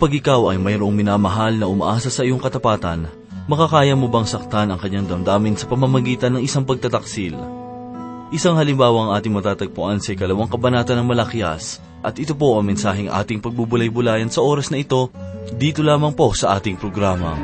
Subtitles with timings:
[0.00, 3.04] Kapag ikaw ay mayroong minamahal na umaasa sa iyong katapatan,
[3.44, 7.36] makakaya mo bang saktan ang kanyang damdamin sa pamamagitan ng isang pagtataksil?
[8.32, 13.12] Isang halimbawa ang ating matatagpuan sa ikalawang kabanata ng Malakias at ito po ang mensaheng
[13.12, 15.12] ating pagbubulay-bulayan sa oras na ito
[15.60, 17.36] dito lamang po sa ating programa,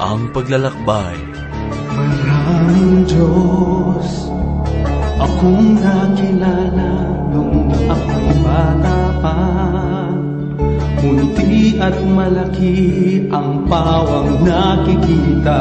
[0.00, 1.20] Ang Paglalakbay.
[1.92, 4.32] Maraming Diyos
[5.20, 9.73] akong nakilala nung ako'y bata pa.
[11.04, 15.60] Munti at malaki ang pawang nakikita.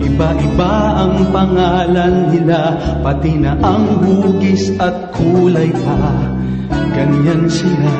[0.00, 2.72] Iba-iba ang pangalan nila
[3.04, 6.08] Pati na ang hugis at kulay pa.
[6.96, 7.96] Ganyan sila.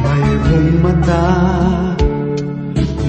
[0.00, 1.28] Mayroong mata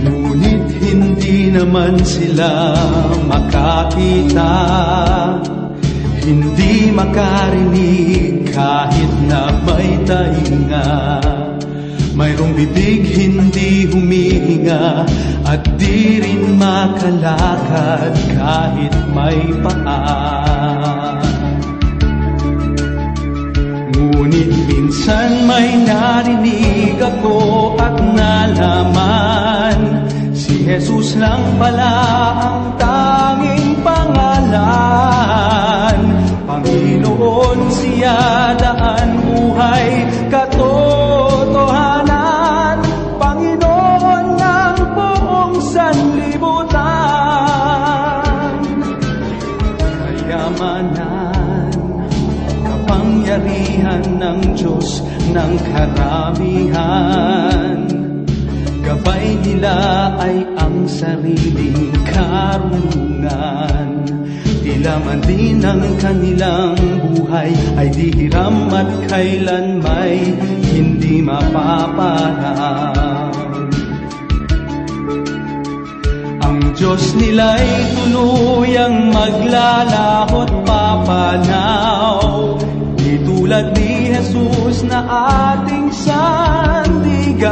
[0.04, 2.76] Ngunit hindi naman sila
[3.24, 4.52] makakita
[6.30, 11.18] Hindi makarinig kahit na may tainga.
[12.14, 15.10] Mayroong bibig hindi humihinga.
[15.42, 21.18] At di rin makalakad kahit may paa.
[23.90, 30.06] Ngunit minsan may narinig ako at nalaman
[30.38, 31.94] Si Jesus lang pala
[32.38, 35.19] ang tanging pangalan
[36.60, 40.12] Panginoon siya daan buhay.
[40.28, 42.84] Katotohanan
[43.16, 46.84] Panginoon ng buong sanlibutan.
[50.20, 51.72] Kayamanan
[52.68, 55.00] kapangyarihan ng Diyos
[55.32, 57.08] ng karamihan.
[58.84, 63.90] Gabay nila ay ang sariling karunungan
[64.80, 70.32] Tila man din ang kanilang buhay ay di hiram at kailan may
[70.72, 72.88] hindi mapaparang
[76.40, 82.56] ang Diyos nila'y tuluyang maglalahot papanaw.
[82.96, 85.04] Di tulad ni Jesus na
[85.60, 87.44] ating sandigan.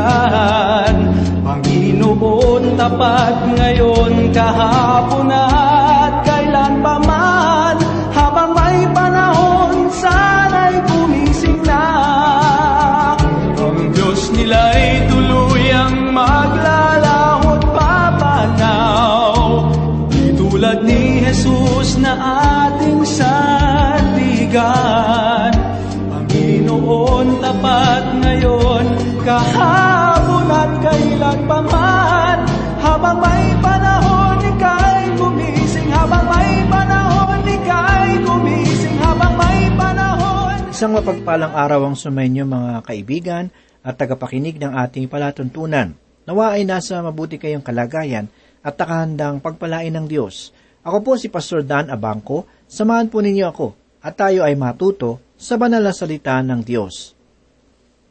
[1.43, 5.27] Panginoon tapat ngayon kahapon
[14.47, 19.44] Nila'y tuluyang maglalahot papanaw.
[20.08, 22.16] Di tulad ni Jesus na
[22.63, 24.56] ating sandigan
[26.08, 28.88] Panginoon tapat ngayon
[29.28, 31.59] kahapon at kailan pa
[32.79, 35.91] Habang may panahon ika'y gumising.
[35.91, 38.96] Habang may panahon ika'y gumising.
[39.03, 43.52] Habang may panahon Isang mapagpalang araw ang sumainyo mga kaibigan
[43.87, 45.95] at tagapakinig ng ating palatuntunan.
[46.27, 48.27] Nawa ay nasa mabuti kayong kalagayan
[48.59, 50.51] at nakahandang pagpalain ng Diyos.
[50.83, 53.67] Ako po si Pastor Dan Abangco, samahan po ninyo ako
[54.03, 57.15] at tayo ay matuto sa banal na salita ng Diyos.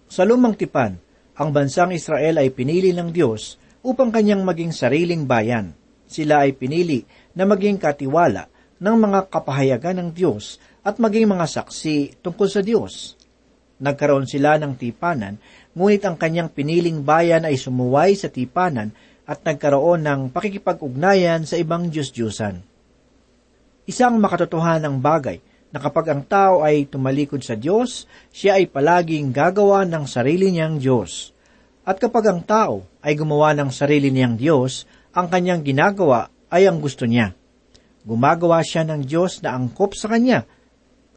[0.09, 0.97] Sa lumang tipan,
[1.37, 5.77] ang bansang Israel ay pinili ng Diyos upang kanyang maging sariling bayan.
[6.09, 7.05] Sila ay pinili
[7.37, 8.49] na maging katiwala
[8.81, 13.19] ng mga kapahayagan ng Diyos at maging mga saksi tungkol sa Diyos.
[13.77, 15.37] Nagkaroon sila ng tipanan,
[15.77, 18.97] ngunit ang kanyang piniling bayan ay sumuway sa tipanan
[19.29, 22.65] at nagkaroon ng pakikipag-ugnayan sa ibang Diyos-Diyusan.
[23.85, 25.39] Isang makatotohanang bagay
[25.71, 30.81] na kapag ang tao ay tumalikod sa Diyos, siya ay palaging gagawa ng sarili niyang
[30.81, 31.37] Diyos.
[31.85, 36.81] At kapag ang tao ay gumawa ng sarili niyang Diyos, ang kanyang ginagawa ay ang
[36.81, 37.37] gusto niya.
[38.07, 40.49] Gumagawa siya ng Diyos na angkop sa kanya.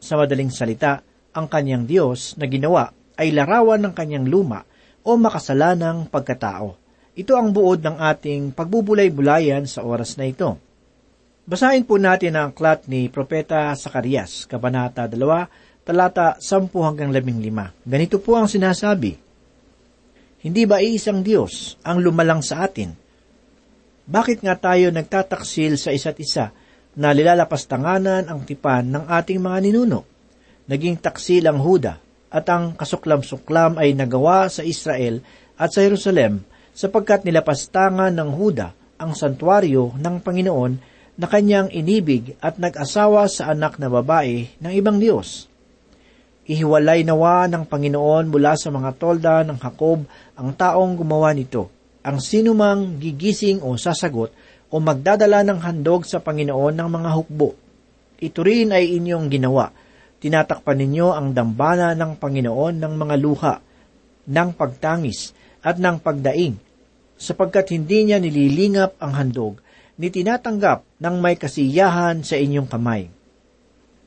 [0.03, 0.99] Sa madaling salita,
[1.31, 4.63] ang kanyang Diyos na ginawa ay larawan ng kanyang luma
[5.03, 6.80] o makasalanang pagkatao.
[7.19, 10.56] Ito ang buod ng ating pagbubulay-bulayan sa oras na ito.
[11.44, 17.83] Basahin po natin ang aklat ni Propeta Sakarias, Kabanata 2, talata 10 hanggang 15.
[17.83, 19.19] Ganito po ang sinasabi,
[20.39, 22.95] Hindi ba iisang Diyos ang lumalang sa atin?
[24.07, 26.56] Bakit nga tayo nagtataksil sa isa't isa
[26.95, 30.07] na lilalapastanganan ang tipan ng ating mga ninuno?
[30.69, 35.21] Naging taksil ang Huda at ang kasuklam-suklam ay nagawa sa Israel
[35.57, 38.71] at sa Jerusalem sapagkat nilapastangan ng Huda
[39.01, 40.73] ang santuario ng Panginoon
[41.19, 45.51] na kanyang inibig at nag-asawa sa anak na babae ng ibang Diyos.
[46.47, 50.07] Ihiwalay nawa ng Panginoon mula sa mga tolda ng Hakob
[50.39, 51.67] ang taong gumawa nito,
[52.01, 54.31] ang sinumang gigising o sasagot
[54.71, 57.53] o magdadala ng handog sa Panginoon ng mga hukbo.
[58.19, 59.69] Ito rin ay inyong ginawa,
[60.19, 63.56] Tinatakpan ninyo ang dambana ng Panginoon ng mga luha,
[64.27, 65.31] ng pagtangis
[65.63, 66.60] at ng pagdaing,
[67.16, 69.63] sapagkat hindi niya nililingap ang handog,
[70.00, 73.12] ni tinatanggap ng may kasiyahan sa inyong kamay.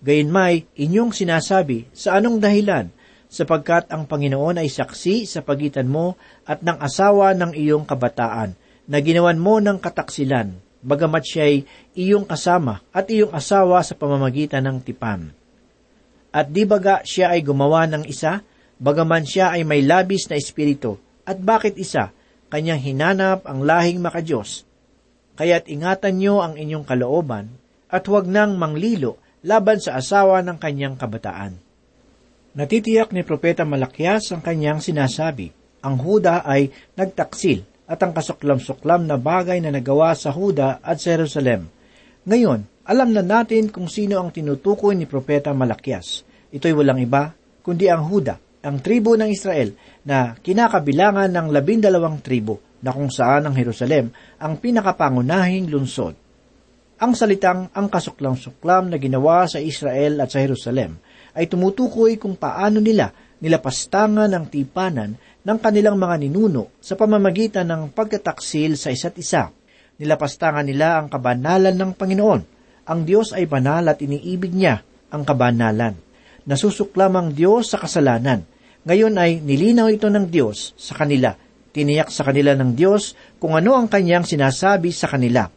[0.05, 2.89] Gayunmay, inyong sinasabi sa anong dahilan,
[3.33, 8.53] sapagkat ang Panginoon ay saksi sa pagitan mo at ng asawa ng iyong kabataan,
[8.85, 10.53] na ginawan mo ng kataksilan,
[10.85, 11.57] bagamat siya'y
[11.97, 15.33] iyong kasama at iyong asawa sa pamamagitan ng tipan.
[16.33, 18.41] At di baga siya ay gumawa ng isa,
[18.81, 20.97] bagaman siya ay may labis na espiritu,
[21.29, 22.11] at bakit isa?
[22.49, 24.65] Kanyang hinanap ang lahing makajos.
[25.37, 27.53] Kaya't ingatan niyo ang inyong kalooban,
[27.93, 31.61] at huwag nang manglilo laban sa asawa ng kanyang kabataan.
[32.53, 35.53] Natitiyak ni Propeta Malakyas ang kanyang sinasabi.
[35.85, 41.17] Ang Huda ay nagtaksil at ang kasuklam-suklam na bagay na nagawa sa Huda at sa
[41.17, 41.69] Jerusalem.
[42.29, 46.27] Ngayon, alam na natin kung sino ang tinutukoy ni Propeta Malakyas.
[46.51, 47.31] Ito'y walang iba,
[47.63, 49.71] kundi ang Huda, ang tribo ng Israel
[50.03, 54.11] na kinakabilangan ng labindalawang tribo na kung saan ang Jerusalem
[54.43, 56.19] ang pinakapangunahing lungsod.
[56.99, 60.99] Ang salitang ang kasuklam-suklam na ginawa sa Israel at sa Jerusalem
[61.39, 67.95] ay tumutukoy kung paano nila nilapastangan ang tipanan ng kanilang mga ninuno sa pamamagitan ng
[67.95, 69.51] pagtataksil sa isa't isa.
[69.99, 72.43] Nilapastangan nila ang kabanalan ng Panginoon
[72.93, 75.97] ang Diyos ay banal at iniibig niya ang kabanalan.
[76.45, 78.45] Nasusuklam ang Diyos sa kasalanan.
[78.85, 81.33] Ngayon ay nilinaw ito ng Diyos sa kanila.
[81.73, 85.49] Tiniyak sa kanila ng Diyos kung ano ang kanyang sinasabi sa kanila.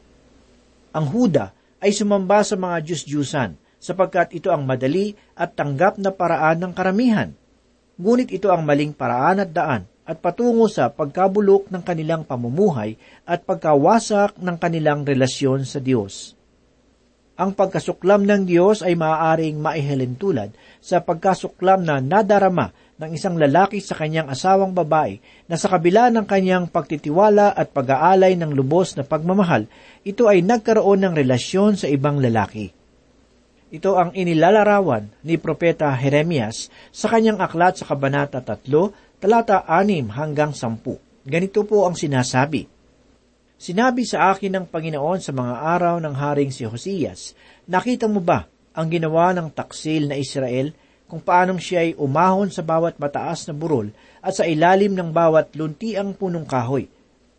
[0.96, 1.52] Ang Huda
[1.84, 7.30] ay sumamba sa mga Diyos-Diyusan sapagkat ito ang madali at tanggap na paraan ng karamihan.
[8.00, 12.96] Ngunit ito ang maling paraan at daan at patungo sa pagkabulok ng kanilang pamumuhay
[13.26, 16.35] at pagkawasak ng kanilang relasyon sa Diyos.
[17.36, 23.92] Ang pagkasuklam ng Diyos ay maaaring maihalintulad sa pagkasuklam na nadarama ng isang lalaki sa
[23.92, 25.20] kanyang asawang babae
[25.52, 29.68] na sa kabila ng kanyang pagtitiwala at pag-aalay ng lubos na pagmamahal,
[30.08, 32.72] ito ay nagkaroon ng relasyon sa ibang lalaki.
[33.68, 40.56] Ito ang inilalarawan ni Propeta Jeremias sa kanyang aklat sa Kabanata 3, talata 6 hanggang
[40.56, 41.28] 10.
[41.28, 42.75] Ganito po ang sinasabi,
[43.56, 47.32] Sinabi sa akin ng Panginoon sa mga araw ng haring si Hosiyas,
[47.66, 50.76] Nakita mo ba ang ginawa ng taksil na Israel
[51.08, 55.56] kung paanong siya ay umahon sa bawat mataas na burol at sa ilalim ng bawat
[55.56, 56.92] luntiang punong kahoy?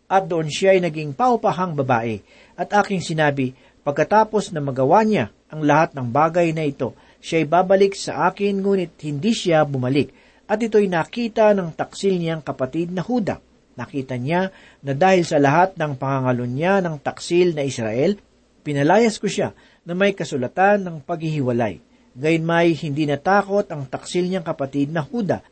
[0.09, 2.25] At doon siya ay naging paupahang babae.
[2.57, 3.53] At aking sinabi,
[3.85, 8.57] pagkatapos na magawa niya ang lahat ng bagay na ito, siya ay babalik sa akin
[8.57, 10.11] ngunit hindi siya bumalik.
[10.49, 13.46] At ito'y nakita ng taksil niyang kapatid na Huda
[13.77, 14.49] Nakita niya
[14.81, 18.17] na dahil sa lahat ng pangangalon niya ng taksil na Israel,
[18.65, 19.53] pinalayas ko siya
[19.85, 21.77] na may kasulatan ng paghihiwalay.
[22.17, 25.45] Gayunmay hindi natakot ang taksil niyang kapatid na Huda.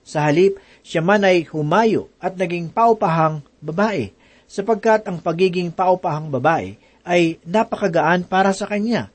[0.00, 4.12] Sa halip, siya man ay humayo at naging paupahang babae,
[4.48, 9.12] sapagkat ang pagiging paupahang babae ay napakagaan para sa kanya.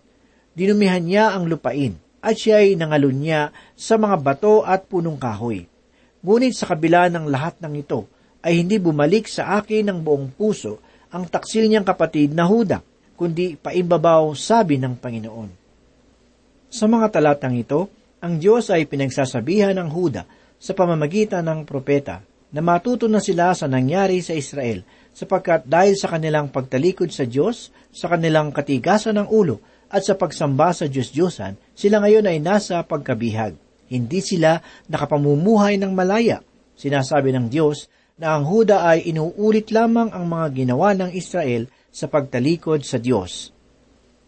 [0.53, 5.65] Dinumihan niya ang lupain, at siya ay nangalun niya sa mga bato at punong kahoy.
[6.21, 8.05] Ngunit sa kabila ng lahat ng ito,
[8.43, 12.79] ay hindi bumalik sa akin ng buong puso ang taksil niyang kapatid na Huda,
[13.17, 15.49] kundi paimbabaw sabi ng Panginoon.
[16.69, 17.89] Sa mga talatang ito,
[18.21, 20.23] ang Diyos ay pinagsasabihan ng Huda
[20.59, 22.21] sa pamamagitan ng propeta
[22.53, 27.73] na matuto na sila sa nangyari sa Israel sapagkat dahil sa kanilang pagtalikod sa Diyos,
[27.89, 33.57] sa kanilang katigasan ng ulo, at sa pagsamba sa Diyos-Diyosan, sila ngayon ay nasa pagkabihag.
[33.89, 36.45] Hindi sila nakapamumuhay ng malaya.
[36.77, 42.11] Sinasabi ng Diyos na ang Huda ay inuulit lamang ang mga ginawa ng Israel sa
[42.11, 43.55] pagtalikod sa Diyos.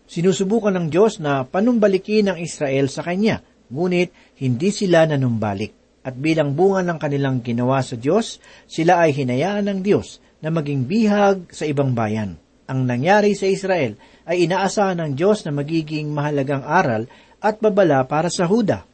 [0.08, 5.76] Sinusubukan ng Diyos na panumbalikin ang Israel sa Kanya, ngunit hindi sila nanumbalik.
[6.02, 10.90] At bilang bunga ng kanilang ginawa sa Diyos, sila ay hinayaan ng Diyos na maging
[10.90, 12.42] bihag sa ibang bayan.
[12.66, 17.06] Ang nangyari sa Israel ay inaasahan ng Diyos na magiging mahalagang aral
[17.44, 18.91] at babala para sa Huda.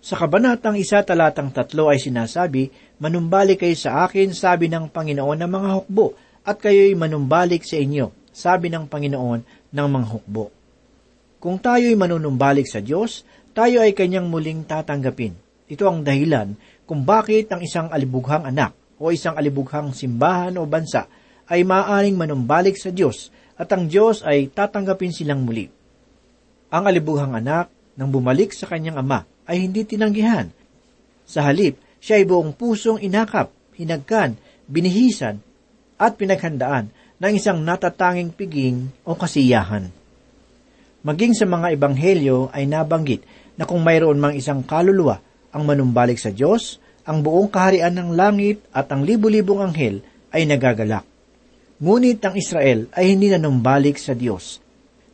[0.00, 2.72] Sa kabanatang isa talatang tatlo ay sinasabi,
[3.04, 8.08] Manumbalik kayo sa akin, sabi ng Panginoon ng mga hukbo, at kayo'y manumbalik sa inyo,
[8.32, 9.40] sabi ng Panginoon
[9.76, 10.48] ng mga hukbo.
[11.36, 15.36] Kung tayo'y manunumbalik sa Diyos, tayo ay kanyang muling tatanggapin.
[15.68, 16.56] Ito ang dahilan
[16.88, 21.08] kung bakit ang isang alibughang anak o isang alibughang simbahan o bansa
[21.44, 23.28] ay maaaring manumbalik sa Diyos
[23.60, 25.68] at ang Diyos ay tatanggapin silang muli.
[26.72, 27.68] Ang alibughang anak
[28.00, 30.46] nang bumalik sa kanyang ama ay hindi tinanggihan.
[31.26, 34.38] Sa halip, siya ay buong pusong inakap, hinagkan,
[34.70, 35.42] binihisan,
[35.98, 39.90] at pinaghandaan ng isang natatanging piging o kasiyahan.
[41.02, 43.26] Maging sa mga ebanghelyo ay nabanggit
[43.58, 45.20] na kung mayroon mang isang kaluluwa
[45.52, 51.02] ang manumbalik sa Diyos, ang buong kaharian ng langit at ang libu-libong anghel ay nagagalak.
[51.80, 54.60] Ngunit ang Israel ay hindi nanumbalik sa Diyos.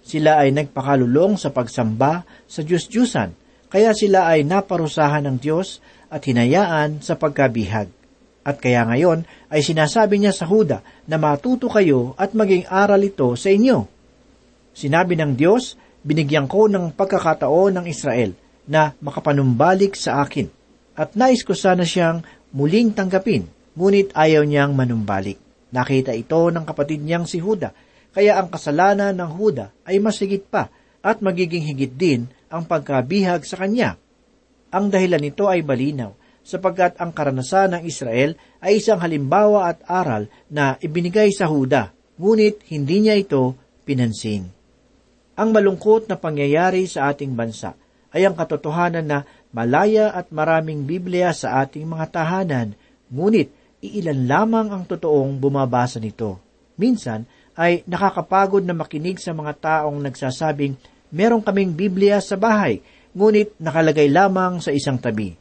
[0.06, 7.02] Sila ay nagpakalulong sa pagsamba sa Diyos-Diyusan, kaya sila ay naparusahan ng Diyos at hinayaan
[7.02, 7.90] sa pagkabihag.
[8.46, 13.34] At kaya ngayon ay sinasabi niya sa Huda na matuto kayo at maging aral ito
[13.34, 13.90] sa inyo.
[14.70, 15.74] Sinabi ng Diyos,
[16.06, 18.38] binigyan ko ng pagkakataon ng Israel
[18.70, 20.46] na makapanumbalik sa akin.
[20.94, 22.22] At nais ko sana siyang
[22.54, 25.42] muling tanggapin, ngunit ayaw niyang manumbalik.
[25.74, 27.74] Nakita ito ng kapatid niyang si Huda,
[28.14, 30.70] kaya ang kasalanan ng Huda ay masigit pa
[31.02, 33.98] at magiging higit din ang pagkabihag sa kanya.
[34.70, 36.14] Ang dahilan nito ay balinaw,
[36.46, 42.70] sapagkat ang karanasan ng Israel ay isang halimbawa at aral na ibinigay sa Huda, ngunit
[42.70, 44.46] hindi niya ito pinansin.
[45.36, 47.74] Ang malungkot na pangyayari sa ating bansa
[48.14, 49.18] ay ang katotohanan na
[49.52, 52.78] malaya at maraming Biblia sa ating mga tahanan,
[53.12, 53.52] ngunit
[53.84, 56.40] iilan lamang ang totoong bumabasa nito.
[56.80, 60.76] Minsan ay nakakapagod na makinig sa mga taong nagsasabing,
[61.12, 62.80] meron kaming Biblia sa bahay,
[63.12, 65.34] ngunit nakalagay lamang sa isang tabi.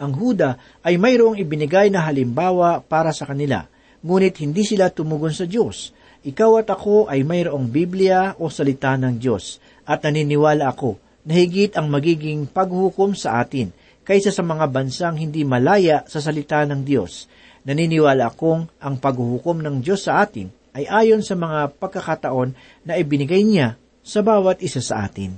[0.00, 3.66] Ang Huda ay mayroong ibinigay na halimbawa para sa kanila,
[4.02, 9.20] ngunit hindi sila tumugon sa Diyos ikaw at ako ay mayroong Biblia o salita ng
[9.20, 10.96] Diyos at naniniwala ako
[11.28, 13.68] na higit ang magiging paghukom sa atin
[14.08, 17.28] kaysa sa mga bansang hindi malaya sa salita ng Diyos.
[17.68, 22.56] Naniniwala akong ang paghuhukom ng Diyos sa atin ay ayon sa mga pagkakataon
[22.88, 25.32] na ibinigay niya sa bawat isa sa atin.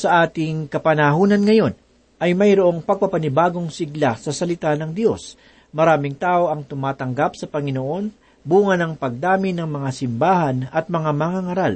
[0.00, 1.74] Sa ating kapanahunan ngayon
[2.16, 5.36] ay mayroong pagpapanibagong sigla sa salita ng Diyos.
[5.76, 8.08] Maraming tao ang tumatanggap sa Panginoon
[8.40, 11.74] bunga ng pagdami ng mga simbahan at mga mangangaral,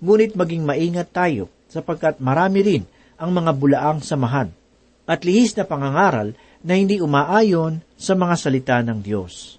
[0.00, 2.84] ngunit maging maingat tayo sapagkat marami rin
[3.20, 4.48] ang mga bulaang samahan
[5.04, 6.32] at lihis na pangangaral
[6.62, 9.58] na hindi umaayon sa mga salita ng Diyos.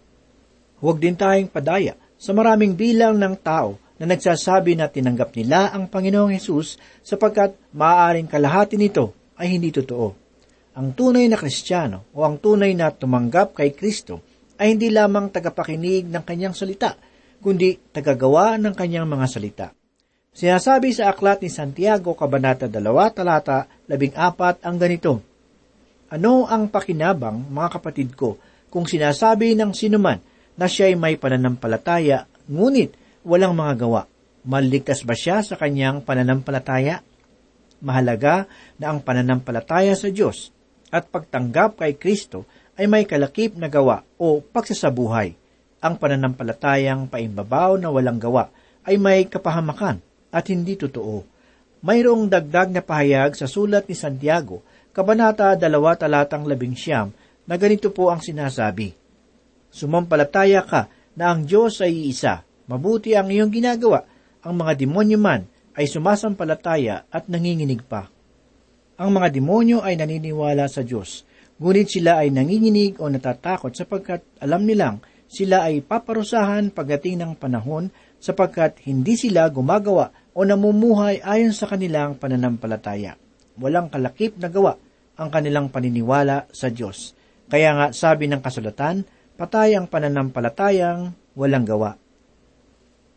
[0.80, 5.88] Huwag din tayong padaya sa maraming bilang ng tao na nagsasabi na tinanggap nila ang
[5.88, 6.76] Panginoong Yesus
[7.08, 10.12] sapagkat maaaring kalahati nito ay hindi totoo.
[10.76, 14.20] Ang tunay na Kristiyano o ang tunay na tumanggap kay Kristo
[14.60, 17.00] ay hindi lamang tagapakinig ng kanyang salita,
[17.40, 19.68] kundi tagagawa ng kanyang mga salita.
[20.36, 22.84] Sinasabi sa aklat ni Santiago, Kabanata 2,
[23.16, 25.24] talata 14 ang ganito,
[26.12, 28.36] Ano ang pakinabang, mga kapatid ko,
[28.68, 30.20] kung sinasabi ng sinuman
[30.60, 34.02] na siya ay may pananampalataya, ngunit walang mga gawa?
[34.44, 37.00] Maligtas ba siya sa kanyang pananampalataya?
[37.84, 38.48] Mahalaga
[38.80, 40.52] na ang pananampalataya sa Diyos
[40.92, 45.36] at pagtanggap kay Kristo ay may kalakip na gawa o pagsasabuhay.
[45.84, 48.48] Ang pananampalatayang paimbabaw na walang gawa
[48.88, 50.00] ay may kapahamakan
[50.32, 51.24] at hindi totoo.
[51.84, 54.64] Mayroong dagdag na pahayag sa sulat ni Santiago,
[54.94, 58.94] Kabanata 2 talatang 11 na ganito po ang sinasabi.
[59.74, 60.88] Sumampalataya ka
[61.18, 64.06] na ang Diyos ay isa, mabuti ang iyong ginagawa,
[64.44, 68.12] ang mga demonyo man ay sumasampalataya at nanginginig pa.
[69.00, 71.26] Ang mga demonyo ay naniniwala sa Diyos,
[71.64, 75.00] Ngunit sila ay nanginginig o natatakot sapagkat alam nilang
[75.32, 77.88] sila ay paparusahan pagdating ng panahon
[78.20, 83.16] sapagkat hindi sila gumagawa o namumuhay ayon sa kanilang pananampalataya.
[83.56, 84.76] Walang kalakip na gawa
[85.16, 87.16] ang kanilang paniniwala sa Diyos.
[87.48, 89.08] Kaya nga sabi ng kasulatan,
[89.40, 91.96] patay ang pananampalatayang walang gawa.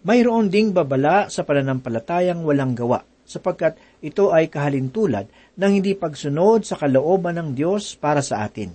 [0.06, 5.26] Mayroon ding babala sa pananampalatayang walang gawa sapagkat ito ay kahalintulad
[5.58, 8.70] ng hindi pagsunod sa kalooban ng Diyos para sa atin.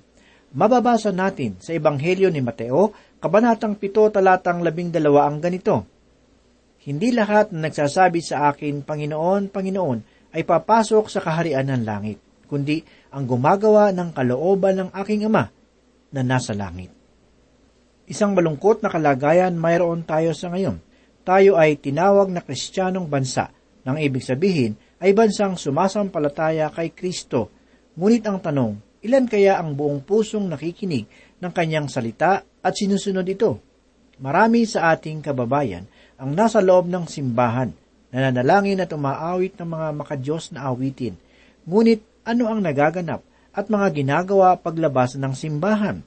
[0.51, 2.91] Mababasa natin sa Ebanghelyo ni Mateo,
[3.23, 5.87] Kabanatang 7, talatang 12 ang ganito.
[6.83, 9.99] Hindi lahat na nagsasabi sa akin, Panginoon, Panginoon,
[10.35, 12.19] ay papasok sa kaharian ng langit,
[12.51, 12.83] kundi
[13.15, 15.47] ang gumagawa ng kalooban ng aking Ama
[16.11, 16.91] na nasa langit.
[18.03, 20.90] Isang malungkot na kalagayan mayroon tayo sa ngayon.
[21.21, 23.53] Tayo ay tinawag na kristyanong bansa
[23.85, 27.49] nang ibig sabihin ay bansang sumasampalataya kay Kristo.
[27.97, 31.05] Ngunit ang tanong, ilan kaya ang buong pusong nakikinig
[31.41, 33.57] ng kanyang salita at sinusunod ito?
[34.21, 35.89] Marami sa ating kababayan
[36.21, 37.73] ang nasa loob ng simbahan,
[38.13, 41.17] nananalangin at umaawit ng mga makadiyos na awitin.
[41.65, 46.05] Ngunit ano ang nagaganap at mga ginagawa paglabas ng simbahan?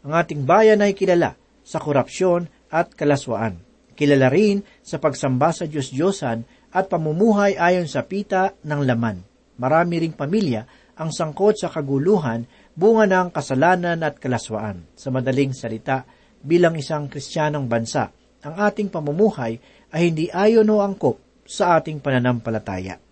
[0.00, 3.67] Ang ating bayan ay kilala sa korupsyon at kalaswaan.
[3.98, 9.26] Kilala rin sa pagsamba sa Diyos-Diyosan at pamumuhay ayon sa pita ng laman.
[9.58, 10.62] Marami ring pamilya
[10.94, 12.46] ang sangkot sa kaguluhan
[12.78, 14.86] bunga ng kasalanan at kalaswaan.
[14.94, 16.06] Sa madaling salita,
[16.38, 18.14] bilang isang kristyanong bansa,
[18.46, 19.58] ang ating pamumuhay
[19.90, 23.02] ay hindi ayon o angkop sa ating pananampalataya.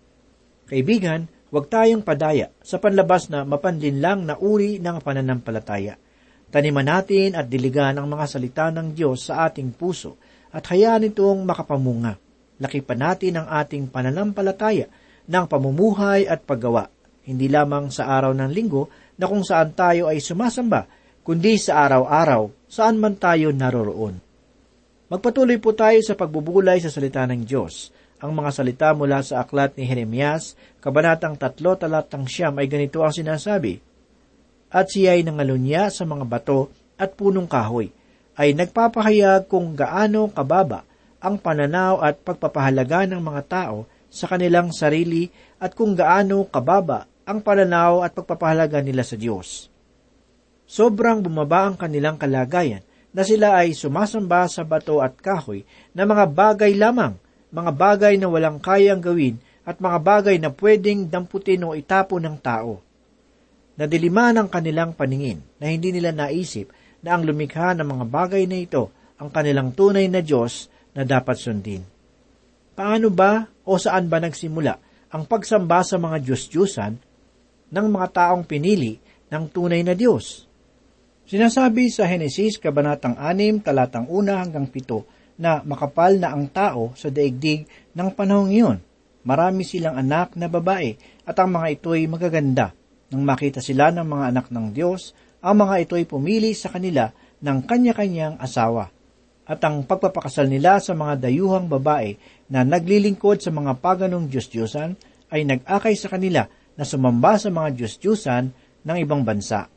[0.71, 5.99] Kaibigan, huwag tayong padaya sa panlabas na mapanlinlang na uri ng pananampalataya.
[6.47, 10.15] Taniman natin at diligan ang mga salita ng Diyos sa ating puso
[10.57, 12.17] at hayaan itong makapamunga.
[12.57, 14.89] Lakipan natin ang ating pananampalataya
[15.29, 16.89] ng pamumuhay at paggawa,
[17.29, 18.89] hindi lamang sa araw ng linggo
[19.21, 20.89] na kung saan tayo ay sumasamba,
[21.21, 24.17] kundi sa araw-araw saan man tayo naroroon.
[25.13, 29.77] Magpatuloy po tayo sa pagbubulay sa salita ng Diyos ang mga salita mula sa aklat
[29.77, 33.77] ni Jeremias, kabanatang 3 talatang siyam ay ganito ang sinasabi,
[34.73, 37.93] At siya ay nangalunya sa mga bato at punong kahoy,
[38.37, 40.85] ay nagpapahayag kung gaano kababa
[41.17, 45.27] ang pananaw at pagpapahalaga ng mga tao sa kanilang sarili
[45.57, 49.67] at kung gaano kababa ang pananaw at pagpapahalaga nila sa Diyos.
[50.69, 56.29] Sobrang bumaba ang kanilang kalagayan na sila ay sumasamba sa bato at kahoy na mga
[56.29, 57.17] bagay lamang
[57.47, 62.35] mga bagay na walang kayang gawin at mga bagay na pwedeng damputin o itapo ng
[62.39, 62.83] tao.
[63.77, 68.57] Nadiliman ang kanilang paningin na hindi nila naisip na ang lumikha ng mga bagay na
[68.61, 71.81] ito ang kanilang tunay na Diyos na dapat sundin.
[72.77, 74.73] Paano ba o saan ba nagsimula
[75.09, 76.93] ang pagsamba sa mga Diyos-Diyusan
[77.73, 79.01] ng mga taong pinili
[79.33, 80.45] ng tunay na Diyos?
[81.27, 87.11] Sinasabi sa Henesis Kabanatang 6, talatang 1 hanggang 7, na makapal na ang tao sa
[87.11, 88.79] daigdig ng panahong iyon.
[89.27, 90.95] Marami silang anak na babae
[91.27, 92.71] at ang mga ito'y magaganda.
[93.11, 95.11] Nang makita sila ng mga anak ng Diyos,
[95.47, 97.07] ang mga ito'y pumili sa kanila
[97.39, 98.91] ng kanya-kanyang asawa.
[99.47, 102.19] At ang pagpapakasal nila sa mga dayuhang babae
[102.51, 104.99] na naglilingkod sa mga paganong Diyos-Diyosan
[105.31, 106.43] ay nag-akay sa kanila
[106.75, 108.51] na sumamba sa mga Diyos-Diyosan
[108.83, 109.71] ng ibang bansa.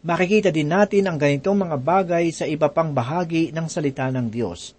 [0.00, 4.72] Makikita din natin ang ganitong mga bagay sa iba pang bahagi ng salita ng Diyos.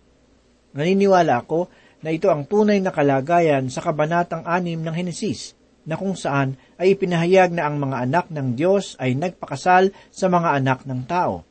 [0.74, 1.70] Naniniwala ako
[2.02, 5.57] na ito ang tunay na kalagayan sa kabanatang anim ng Henesis,
[5.88, 10.60] na kung saan ay ipinahayag na ang mga anak ng Diyos ay nagpakasal sa mga
[10.60, 11.48] anak ng tao.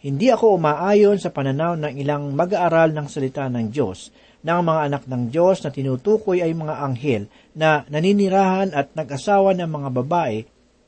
[0.00, 4.08] Hindi ako umaayon sa pananaw ng ilang mag-aaral ng salita ng Diyos
[4.40, 9.52] na ang mga anak ng Diyos na tinutukoy ay mga anghel na naninirahan at nag-asawa
[9.58, 10.36] ng mga babae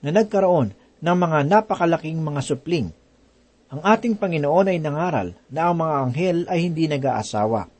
[0.00, 0.72] na nagkaroon
[1.02, 2.88] ng mga napakalaking mga supling.
[3.70, 7.79] Ang ating Panginoon ay nangaral na ang mga anghel ay hindi nag-aasawa.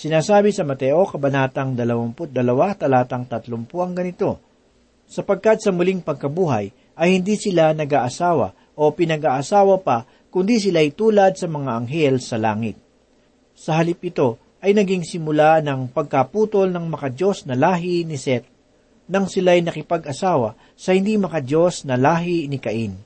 [0.00, 2.32] Sinasabi sa Mateo, Kabanatang 22,
[2.80, 4.40] talatang 30 ang ganito,
[5.04, 11.36] Sapagkat sa muling pagkabuhay ay hindi sila nag-aasawa o pinag-aasawa pa, kundi sila ay tulad
[11.36, 12.80] sa mga anghel sa langit.
[13.52, 18.48] Sa halip ito ay naging simula ng pagkaputol ng makajos na lahi ni Seth
[19.04, 22.96] nang sila'y nakipag-asawa sa hindi makadiyos na lahi ni Cain.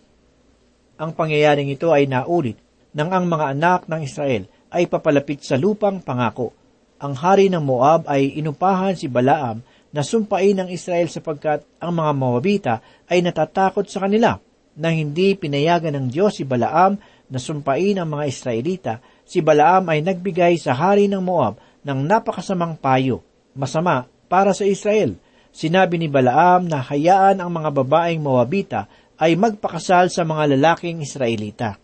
[1.03, 2.55] Ang pangyayaring ito ay naulit
[2.95, 6.63] nang ang mga anak ng Israel ay papalapit sa lupang pangako.
[7.03, 9.61] Ang hari ng Moab ay inupahan si Balaam
[9.95, 12.75] na sumpain ng Israel sapagkat ang mga Moabita
[13.11, 14.39] ay natatakot sa kanila
[14.75, 16.99] nang hindi pinayagan ng Diyos si Balaam
[17.31, 22.79] na sumpain ang mga Israelita, si Balaam ay nagbigay sa hari ng Moab ng napakasamang
[22.79, 23.23] payo,
[23.55, 25.15] masama para sa Israel.
[25.55, 31.79] Sinabi ni Balaam na hayaan ang mga babaeng Moabita ay magpakasal sa mga lalaking Israelita.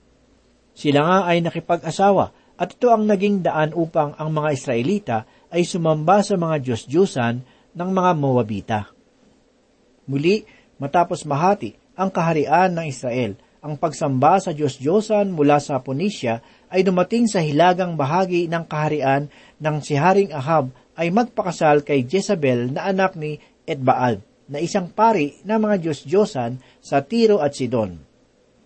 [0.75, 5.19] Sila nga ay nakipag-asawa at ito ang naging daan upang ang mga Israelita
[5.49, 7.35] ay sumamba sa mga Diyos-Diyusan
[7.73, 8.81] ng mga Moabita.
[10.05, 10.45] Muli,
[10.77, 13.33] matapos mahati ang kaharian ng Israel,
[13.65, 19.77] ang pagsamba sa Diyos-Diyosan mula sa Ponisya ay dumating sa hilagang bahagi ng kaharian ng
[19.81, 24.21] si Haring Ahab ay magpakasal kay Jezebel na anak ni at Baal,
[24.51, 27.97] na isang pari ng mga Diyos-Diyosan sa Tiro at Sidon.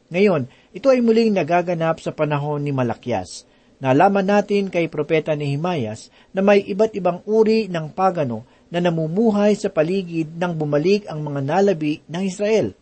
[0.09, 3.44] Ngayon, ito ay muling nagaganap sa panahon ni Malakyas.
[3.85, 9.53] Nalaman natin kay Propeta ni Himayas na may iba't ibang uri ng pagano na namumuhay
[9.61, 12.73] sa paligid nang bumalik ang mga nalabi ng Israel.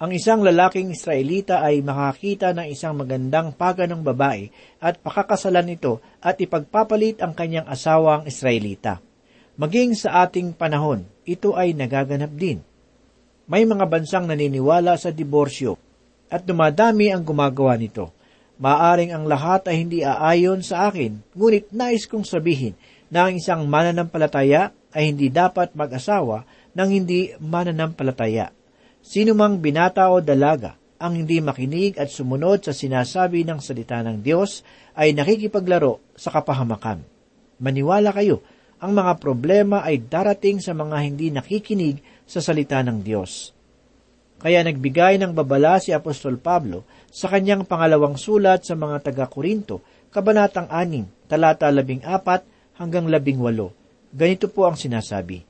[0.00, 4.48] Ang isang lalaking Israelita ay makakita ng isang magandang paganong babae
[4.80, 9.04] at pakakasalan ito at ipagpapalit ang kanyang asawang Israelita.
[9.60, 12.64] Maging sa ating panahon, ito ay nagaganap din.
[13.52, 15.76] May mga bansang naniniwala sa diborsyo
[16.32, 18.21] at dumadami ang gumagawa nito.
[18.62, 22.78] Maaring ang lahat ay hindi aayon sa akin, ngunit nais kong sabihin
[23.10, 28.54] na ang isang mananampalataya ay hindi dapat mag-asawa ng hindi mananampalataya.
[29.02, 34.22] Sino mang binata o dalaga ang hindi makinig at sumunod sa sinasabi ng salita ng
[34.22, 34.62] Diyos
[34.94, 37.02] ay nakikipaglaro sa kapahamakan.
[37.58, 38.46] Maniwala kayo
[38.78, 41.98] ang mga problema ay darating sa mga hindi nakikinig
[42.30, 43.50] sa salita ng Diyos.
[44.42, 50.72] Kaya nagbigay ng babala si Apostol Pablo sa kanyang pangalawang sulat sa mga taga-Korinto, Kabanatang
[50.72, 55.44] 6, talata 14 hanggang 18, ganito po ang sinasabi.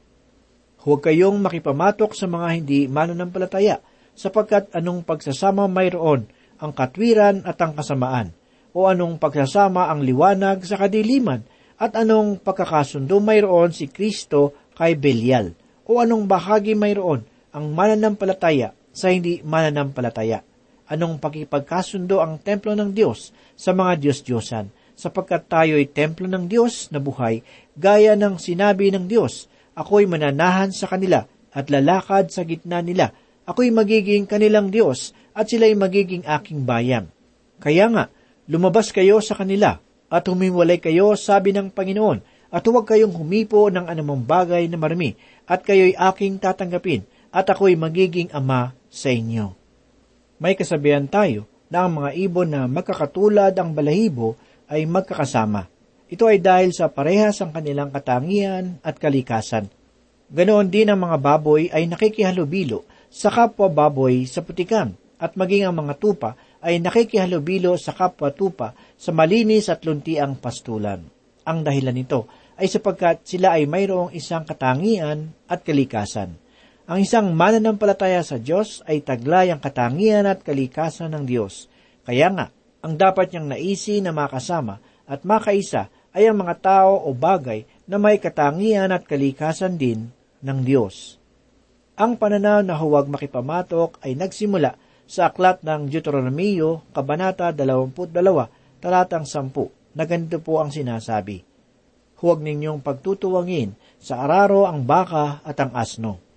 [0.82, 3.78] Huwag kayong makipamatok sa mga hindi mananampalataya,
[4.18, 6.26] sapagkat anong pagsasama mayroon
[6.58, 8.34] ang katwiran at ang kasamaan,
[8.74, 11.46] o anong pagsasama ang liwanag sa kadiliman,
[11.78, 15.54] at anong pagkakasundo mayroon si Kristo kay Belial,
[15.86, 17.22] o anong bahagi mayroon
[17.54, 20.51] ang mananampalataya sa hindi mananampalataya.
[20.92, 26.92] Anong pakipagkasundo ang templo ng Diyos sa mga Diyos-Diyosan, sapagkat tayo ay templo ng Diyos
[26.92, 27.40] na buhay,
[27.72, 33.08] gaya ng sinabi ng Diyos, ako'y mananahan sa kanila at lalakad sa gitna nila.
[33.48, 37.08] Ako'y magiging kanilang Diyos at sila'y magiging aking bayan.
[37.56, 38.04] Kaya nga,
[38.44, 39.80] lumabas kayo sa kanila
[40.12, 42.20] at humiwalay kayo, sabi ng Panginoon,
[42.52, 45.16] at huwag kayong humipo ng anumang bagay na marami,
[45.48, 49.61] at kayo'y aking tatanggapin, at ako'y magiging ama sa inyo.
[50.42, 54.34] May kasabihan tayo na ang mga ibon na magkakatulad ang balahibo
[54.66, 55.70] ay magkakasama.
[56.10, 59.70] Ito ay dahil sa parehas ang kanilang katangian at kalikasan.
[60.34, 65.78] Ganoon din ang mga baboy ay nakikihalubilo sa kapwa baboy sa putikan at maging ang
[65.78, 71.06] mga tupa ay nakikihalubilo sa kapwa tupa sa malinis at luntiang pastulan.
[71.46, 72.26] Ang dahilan nito
[72.58, 76.41] ay sapagkat sila ay mayroong isang katangian at kalikasan.
[76.92, 81.64] Ang isang mananampalataya sa Diyos ay taglay ang katangian at kalikasan ng Diyos.
[82.04, 82.52] Kaya nga,
[82.84, 84.76] ang dapat niyang naisi na makasama
[85.08, 90.12] at makaisa ay ang mga tao o bagay na may katangian at kalikasan din
[90.44, 91.16] ng Diyos.
[91.96, 94.76] Ang pananaw na huwag makipamatok ay nagsimula
[95.08, 98.04] sa aklat ng Deuteronomio, Kabanata 22,
[98.84, 101.40] talatang 10, na ganito po ang sinasabi.
[102.20, 106.31] Huwag ninyong pagtutuwangin sa araro ang baka at ang asno.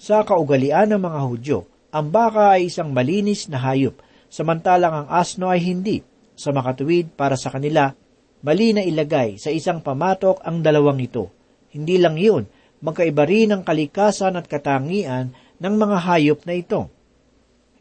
[0.00, 1.58] Sa kaugalian ng mga Hudyo,
[1.92, 4.00] ang baka ay isang malinis na hayop,
[4.32, 6.00] samantalang ang asno ay hindi.
[6.32, 7.92] Sa makatuwid para sa kanila,
[8.40, 11.28] Mali na ilagay sa isang pamatok ang dalawang ito.
[11.76, 12.48] Hindi lang iyon,
[12.80, 16.88] magkaiba rin ang kalikasan at katangian ng mga hayop na ito.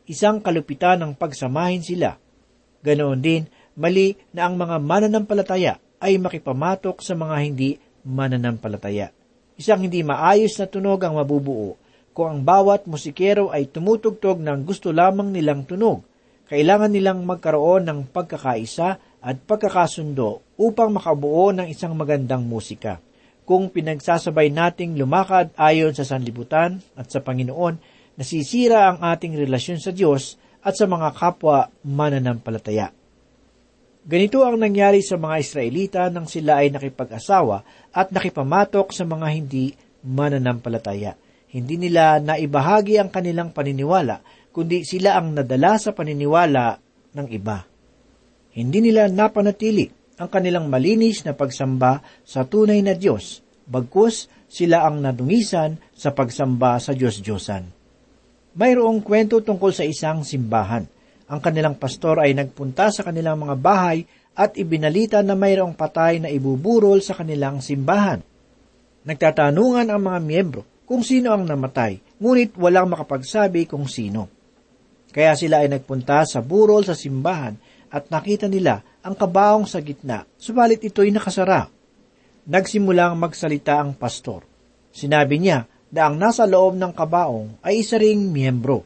[0.04, 2.20] Isang kalupitan ng pagsamahin sila.
[2.84, 3.48] Ganoon din,
[3.80, 9.16] mali na ang mga mananampalataya ay makipamatok sa mga hindi mananampalataya.
[9.56, 11.80] Isang hindi maayos na tunog ang mabubuo
[12.20, 16.04] kung ang bawat musikero ay tumutugtog ng gusto lamang nilang tunog.
[16.52, 23.00] Kailangan nilang magkaroon ng pagkakaisa at pagkakasundo upang makabuo ng isang magandang musika.
[23.48, 27.80] Kung pinagsasabay nating lumakad ayon sa sanlibutan at sa Panginoon,
[28.20, 32.92] nasisira ang ating relasyon sa Diyos at sa mga kapwa mananampalataya.
[34.04, 37.64] Ganito ang nangyari sa mga Israelita nang sila ay nakipag-asawa
[37.96, 39.72] at nakipamatok sa mga hindi
[40.04, 41.29] mananampalataya.
[41.50, 44.22] Hindi nila naibahagi ang kanilang paniniwala,
[44.54, 46.78] kundi sila ang nadala sa paniniwala
[47.18, 47.70] ng iba
[48.60, 49.88] hindi nila napanatili
[50.20, 56.82] ang kanilang malinis na pagsamba sa tunay na Diyos, bagkus sila ang nadungisan sa pagsamba
[56.82, 57.64] sa Diyos-Diyosan.
[58.60, 60.84] Mayroong kwento tungkol sa isang simbahan.
[61.30, 64.04] Ang kanilang pastor ay nagpunta sa kanilang mga bahay
[64.36, 68.20] at ibinalita na mayroong patay na ibuburol sa kanilang simbahan.
[69.06, 74.26] Nagtatanungan ang mga miyembro kung sino ang namatay, ngunit walang makapagsabi kung sino.
[75.14, 77.54] Kaya sila ay nagpunta sa burol sa simbahan
[77.94, 81.70] at nakita nila ang kabaong sa gitna, subalit ito'y nakasara.
[82.50, 84.42] Nagsimulang magsalita ang pastor.
[84.90, 88.82] Sinabi niya na ang nasa loob ng kabaong ay isa ring miyembro.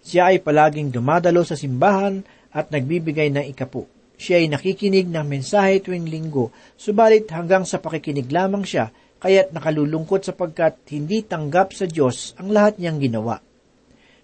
[0.00, 2.24] Siya ay palaging dumadalo sa simbahan
[2.56, 3.84] at nagbibigay ng ikapu.
[4.16, 8.88] Siya ay nakikinig ng mensahe tuwing linggo, subalit hanggang sa pakikinig lamang siya,
[9.22, 13.38] kaya't nakalulungkot sapagkat hindi tanggap sa Diyos ang lahat niyang ginawa.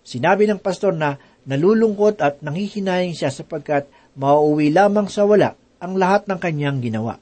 [0.03, 1.15] Sinabi ng pastor na
[1.49, 3.89] Nalulungkot at nanghihinayang siya sapagkat
[4.21, 7.17] mauuwi lamang sa wala ang lahat ng kanyang ginawa.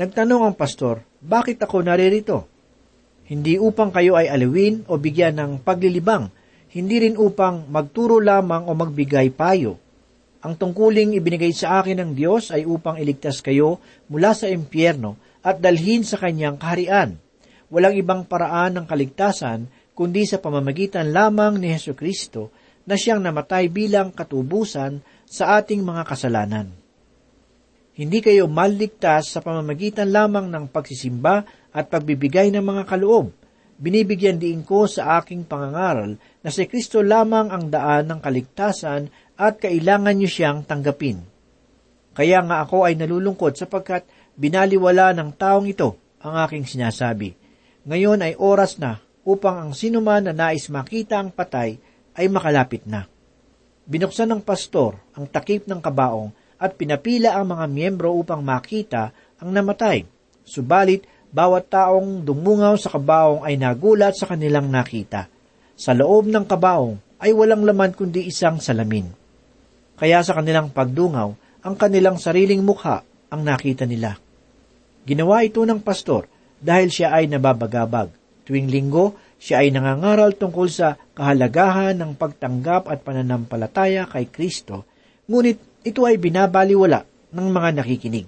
[0.00, 2.48] Nagtanong ang pastor, bakit ako naririto?
[3.28, 6.32] Hindi upang kayo ay aliwin o bigyan ng paglilibang,
[6.72, 9.76] hindi rin upang magturo lamang o magbigay payo.
[10.40, 15.62] Ang tungkuling ibinigay sa akin ng Diyos ay upang iligtas kayo mula sa impyerno at
[15.62, 17.22] dalhin sa kanyang kaharian.
[17.70, 22.50] Walang ibang paraan ng kaligtasan kundi sa pamamagitan lamang ni Heso Kristo
[22.82, 26.66] na siyang namatay bilang katubusan sa ating mga kasalanan.
[27.96, 33.32] Hindi kayo maligtas sa pamamagitan lamang ng pagsisimba at pagbibigay ng mga kaloob.
[33.76, 39.60] Binibigyan din ko sa aking pangangaral na si Kristo lamang ang daan ng kaligtasan at
[39.60, 41.24] kailangan niyo siyang tanggapin.
[42.16, 47.34] Kaya nga ako ay nalulungkot sapagkat binaliwala ng taong ito ang aking sinasabi.
[47.88, 51.80] Ngayon ay oras na upang ang sinuman na nais makita ang patay
[52.14, 53.08] ay makalapit na.
[53.86, 59.52] Binuksan ng pastor ang takip ng kabaong at pinapila ang mga miyembro upang makita ang
[59.52, 60.06] namatay.
[60.46, 61.04] Subalit,
[61.36, 65.28] Bawat taong dumungaw sa kabaong ay nagulat sa kanilang nakita.
[65.76, 69.10] Sa loob ng kabaong ay walang laman kundi isang salamin.
[70.00, 71.28] Kaya sa kanilang pagdungaw,
[71.60, 74.16] ang kanilang sariling mukha ang nakita nila.
[75.06, 76.26] Ginawa ito ng pastor
[76.58, 78.10] dahil siya ay nababagabag.
[78.42, 84.82] Tuwing linggo, siya ay nangangaral tungkol sa kahalagahan ng pagtanggap at pananampalataya kay Kristo,
[85.30, 88.26] ngunit ito ay binabaliwala ng mga nakikinig.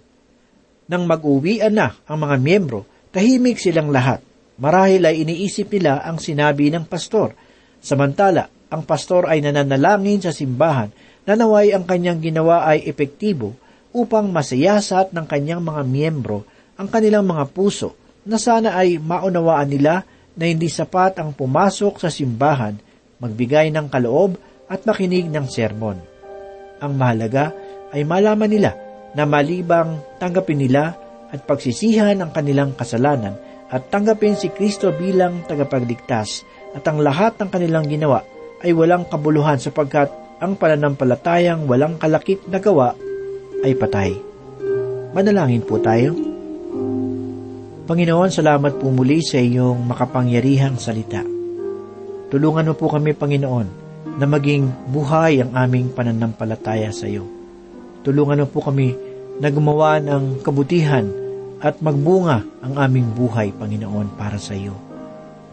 [0.87, 4.23] Nang mag-uwian na ang mga miyembro, tahimik silang lahat.
[4.62, 7.35] Marahil ay iniisip nila ang sinabi ng pastor.
[7.83, 10.95] Samantala, ang pastor ay nananalangin sa simbahan
[11.27, 13.59] na naway ang kanyang ginawa ay epektibo
[13.91, 16.45] upang masayasat ng kanyang mga miyembro
[16.79, 20.07] ang kanilang mga puso na sana ay maunawaan nila
[20.38, 22.79] na hindi sapat ang pumasok sa simbahan,
[23.19, 24.38] magbigay ng kaloob
[24.71, 25.99] at makinig ng sermon.
[26.79, 27.51] Ang mahalaga
[27.91, 28.79] ay malaman nila
[29.19, 30.95] na malibang tanggapin nila
[31.35, 33.35] at pagsisihan ang kanilang kasalanan
[33.69, 36.47] at tanggapin si Kristo bilang tagapagligtas
[36.79, 38.23] at ang lahat ng kanilang ginawa
[38.62, 42.95] ay walang kabuluhan sapagkat ang pananampalatayang walang kalakip na gawa
[43.67, 44.14] ay patay.
[45.11, 46.38] Manalangin po tayo.
[47.88, 51.24] Panginoon, salamat po muli sa iyong makapangyarihang salita.
[52.29, 53.68] Tulungan mo po kami, Panginoon,
[54.20, 57.24] na maging buhay ang aming pananampalataya sa iyo.
[58.05, 58.92] Tulungan mo po kami
[59.40, 61.09] na gumawa ng kabutihan
[61.64, 64.77] at magbunga ang aming buhay, Panginoon, para sa iyo.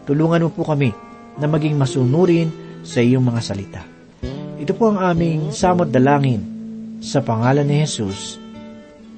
[0.04, 0.92] Tulungan mo po kami
[1.40, 2.52] na maging masunurin
[2.84, 3.80] sa iyong mga salita.
[4.60, 6.44] Ito po ang aming samot dalangin
[7.00, 8.36] sa pangalan ni Jesus.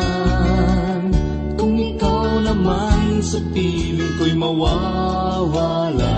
[1.53, 6.09] Kung ikaw naman sa piling ko'y mawawalay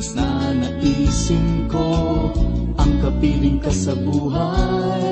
[0.00, 1.88] Mas nanaisin ko
[2.76, 5.04] ang kapiling ka sa buhay.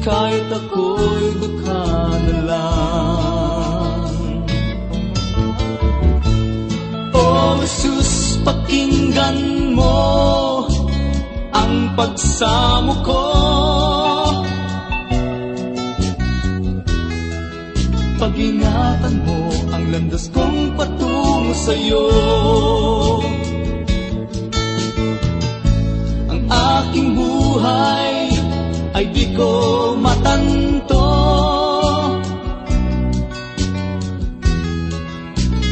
[0.00, 1.84] Kahit ako'y dukha
[2.16, 4.16] na lang.
[7.12, 8.97] O Jesus, pakinggan
[11.98, 13.22] pagsamo ko
[18.18, 19.38] Pag-ingatan mo
[19.70, 22.06] ang landas kong patungo sa'yo.
[26.26, 28.14] Ang aking buhay
[28.98, 29.50] ay di ko
[30.02, 31.06] matanto.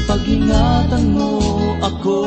[0.06, 1.34] Pag-ingatan mo
[1.82, 2.18] ako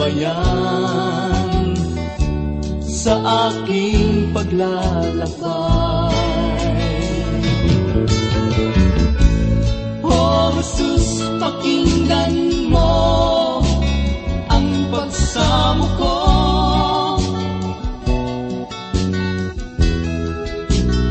[0.00, 1.76] gabayan
[2.80, 3.20] Sa
[3.52, 5.28] aking paglalakbay.
[10.00, 10.16] O
[10.56, 13.60] Jesus, pakinggan mo
[14.52, 16.16] ang pagsamo ko.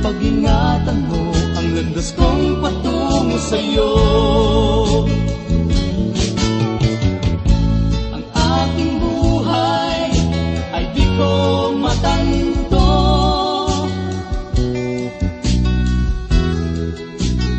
[0.06, 3.90] Pag-ingatan mo ang landas kong patungo sa'yo
[11.20, 12.88] ko matanto.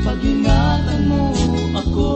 [0.00, 1.28] Pag-ingatan mo
[1.76, 2.12] ako.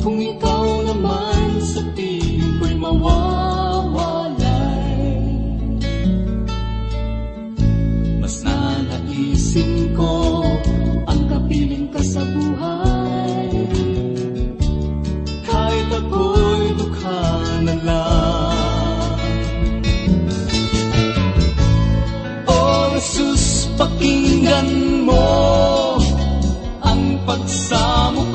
[0.01, 1.52] Kung ikaw naman
[9.53, 10.41] nanaisin ko
[11.05, 13.53] ang kapiling ka sa buhay.
[15.45, 17.21] Kahit ako'y dukha
[17.61, 19.13] na lang.
[22.49, 22.57] O
[22.97, 26.01] Jesus, pakinggan mo
[26.81, 28.32] ang pagsamo